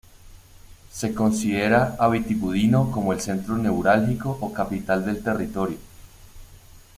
Se 0.89 1.13
considera 1.13 1.95
a 1.99 2.07
Vitigudino 2.09 2.89
como 2.89 3.13
el 3.13 3.21
centro 3.21 3.55
neurálgico 3.55 4.35
o 4.41 4.51
capital 4.51 5.05
del 5.05 5.21
territorio. 5.21 5.77